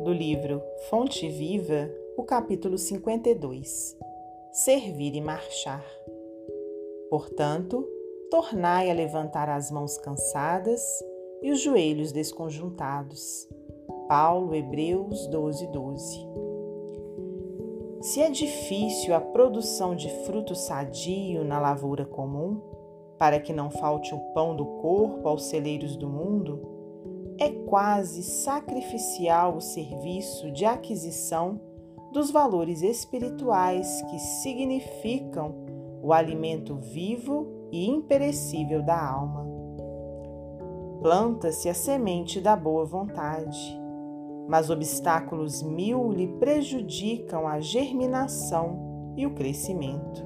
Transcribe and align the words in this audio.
do 0.00 0.12
livro 0.12 0.62
Fonte 0.88 1.28
Viva, 1.28 1.90
o 2.16 2.22
capítulo 2.24 2.76
52 2.76 3.96
Servir 4.52 5.14
e 5.14 5.20
marchar. 5.20 5.84
Portanto, 7.10 7.86
tornai 8.30 8.90
a 8.90 8.94
levantar 8.94 9.48
as 9.48 9.70
mãos 9.70 9.96
cansadas 9.98 10.82
e 11.42 11.50
os 11.50 11.60
joelhos 11.60 12.12
desconjuntados. 12.12 13.48
Paulo, 14.08 14.54
Hebreus 14.54 15.26
12, 15.28 15.66
12. 15.68 16.28
Se 18.00 18.20
é 18.20 18.30
difícil 18.30 19.14
a 19.14 19.20
produção 19.20 19.94
de 19.94 20.10
fruto 20.24 20.54
sadio 20.54 21.44
na 21.44 21.58
lavoura 21.58 22.04
comum, 22.04 22.60
para 23.18 23.38
que 23.38 23.52
não 23.52 23.70
falte 23.70 24.14
o 24.14 24.18
pão 24.34 24.56
do 24.56 24.64
corpo 24.64 25.28
aos 25.28 25.44
celeiros 25.44 25.96
do 25.96 26.08
mundo, 26.08 26.73
é 27.38 27.50
quase 27.50 28.22
sacrificial 28.22 29.56
o 29.56 29.60
serviço 29.60 30.50
de 30.52 30.64
aquisição 30.64 31.60
dos 32.12 32.30
valores 32.30 32.82
espirituais 32.82 34.02
que 34.10 34.18
significam 34.18 35.54
o 36.00 36.12
alimento 36.12 36.76
vivo 36.76 37.48
e 37.72 37.88
imperecível 37.88 38.82
da 38.82 38.96
alma. 38.96 39.44
Planta-se 41.02 41.68
a 41.68 41.74
semente 41.74 42.40
da 42.40 42.54
boa 42.54 42.84
vontade, 42.84 43.78
mas 44.48 44.70
obstáculos 44.70 45.62
mil 45.62 46.12
lhe 46.12 46.28
prejudicam 46.38 47.48
a 47.48 47.58
germinação 47.58 49.12
e 49.16 49.26
o 49.26 49.34
crescimento. 49.34 50.24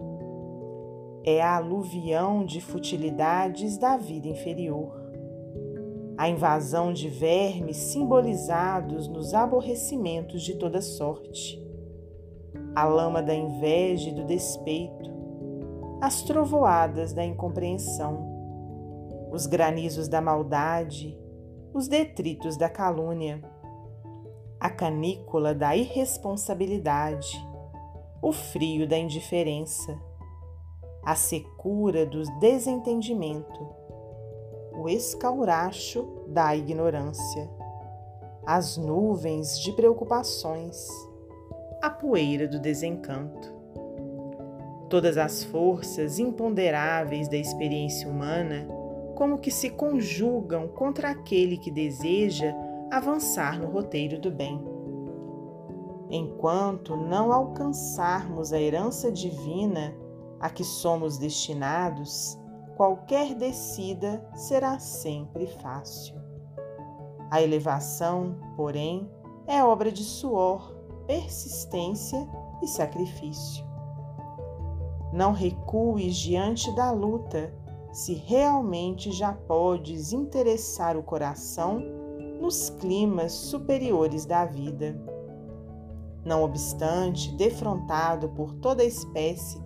É 1.25 1.41
a 1.43 1.57
aluvião 1.57 2.45
de 2.45 2.61
futilidades 2.61 3.79
da 3.79 3.97
vida 3.97 4.29
inferior 4.29 5.08
a 6.19 6.29
invasão 6.29 6.93
de 6.93 7.09
vermes 7.09 7.77
simbolizados 7.77 9.07
nos 9.07 9.33
aborrecimentos 9.33 10.43
de 10.43 10.57
toda 10.57 10.83
sorte, 10.83 11.65
a 12.75 12.85
lama 12.85 13.23
da 13.23 13.33
inveja 13.33 14.11
e 14.11 14.13
do 14.13 14.25
despeito, 14.25 15.17
as 16.01 16.23
trovoadas 16.23 17.13
da 17.13 17.25
incompreensão, 17.25 18.37
os 19.31 19.47
granizos 19.47 20.09
da 20.09 20.21
maldade, 20.21 21.17
os 21.73 21.87
detritos 21.87 22.57
da 22.57 22.69
calúnia, 22.69 23.41
a 24.59 24.69
canícula 24.69 25.55
da 25.55 25.77
irresponsabilidade, 25.77 27.41
o 28.21 28.33
frio 28.33 28.89
da 28.89 28.99
indiferença, 28.99 29.97
a 31.05 31.15
secura 31.15 32.05
do 32.05 32.23
desentendimento 32.41 33.88
o 34.79 34.89
escauracho 34.89 36.07
da 36.29 36.55
ignorância, 36.55 37.51
as 38.47 38.77
nuvens 38.77 39.59
de 39.59 39.73
preocupações, 39.73 40.89
a 41.83 41.91
poeira 41.91 42.47
do 42.47 42.61
desencanto. 42.61 43.53
Todas 44.89 45.19
as 45.19 45.43
forças 45.43 46.21
imponderáveis 46.21 47.29
da 47.29 47.37
experiência 47.37 48.09
humana 48.09 48.69
como 49.17 49.39
que 49.39 49.51
se 49.51 49.69
conjugam 49.71 50.69
contra 50.69 51.11
aquele 51.11 51.59
que 51.59 51.73
deseja 51.73 52.55
avançar 52.89 53.59
no 53.59 53.69
roteiro 53.69 54.21
do 54.21 54.31
bem. 54.31 54.65
Enquanto 56.09 56.97
não 56.97 57.33
alcançarmos 57.33 58.53
a 58.53 58.61
herança 58.61 59.11
divina 59.11 59.93
a 60.39 60.49
que 60.49 60.63
somos 60.63 61.19
destinados, 61.19 62.39
qualquer 62.79 63.35
descida 63.35 64.25
será 64.35 64.79
sempre 64.79 65.49
fácil. 65.49 66.15
A 67.29 67.43
elevação, 67.43 68.37
porém, 68.57 69.11
é 69.49 69.65
obra 69.65 69.91
de 69.91 70.05
suor, 70.05 70.77
persistência 71.05 72.25
e 72.63 72.69
sacrifício. 72.69 73.67
Não 75.13 75.33
recues 75.33 76.15
diante 76.15 76.73
da 76.77 76.93
luta 76.93 77.53
se 77.93 78.15
realmente 78.15 79.11
já 79.11 79.33
podes 79.33 80.13
interessar 80.13 80.97
o 80.97 81.03
coração 81.03 81.81
nos 82.41 82.71
climas 82.71 83.33
superiores 83.33 84.25
da 84.25 84.45
vida. 84.45 84.97
Não 86.25 86.45
obstante, 86.45 87.35
defrontado 87.35 88.29
por 88.29 88.55
toda 88.55 88.85
espécie 88.85 89.61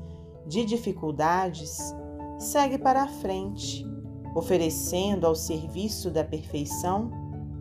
de 0.47 0.65
dificuldades, 0.65 1.95
segue 2.43 2.77
para 2.77 3.03
a 3.03 3.09
frente, 3.09 3.87
oferecendo 4.35 5.27
ao 5.27 5.35
serviço 5.35 6.11
da 6.11 6.25
perfeição 6.25 7.11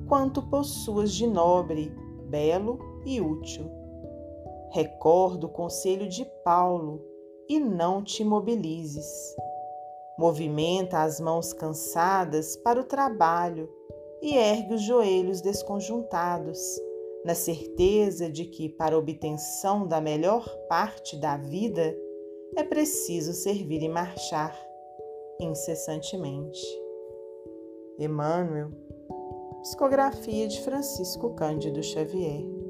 quanto 0.08 0.42
possuas 0.42 1.14
de 1.14 1.28
nobre, 1.28 1.96
belo 2.28 2.80
e 3.06 3.22
útil. 3.22 3.70
Recorda 4.72 5.46
o 5.46 5.50
conselho 5.50 6.10
de 6.10 6.26
Paulo 6.44 7.02
e 7.48 7.60
não 7.60 8.04
te 8.04 8.24
mobilizes. 8.24 9.36
Movimenta 10.18 11.04
as 11.04 11.20
mãos 11.20 11.54
cansadas 11.54 12.56
para 12.58 12.80
o 12.80 12.84
trabalho 12.84 13.70
e 14.22 14.36
ergue 14.36 14.74
os 14.74 14.82
joelhos 14.82 15.42
desconjuntados, 15.42 16.60
na 17.24 17.36
certeza 17.36 18.30
de 18.30 18.46
que, 18.46 18.70
para 18.70 18.98
obtenção 18.98 19.88
da 19.88 20.02
melhor 20.02 20.48
parte 20.68 21.16
da 21.18 21.38
vida, 21.38 21.96
é 22.56 22.64
preciso 22.64 23.34
servir 23.34 23.82
e 23.84 23.90
marchar 23.90 24.71
incessantemente. 25.44 26.60
Emmanuel, 28.00 28.72
psicografia 29.62 30.48
de 30.48 30.62
Francisco 30.62 31.34
Cândido 31.36 31.82
Xavier. 31.84 32.61